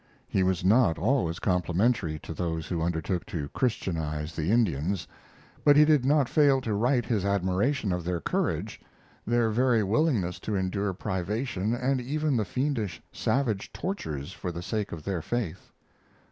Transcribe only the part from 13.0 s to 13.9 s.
savage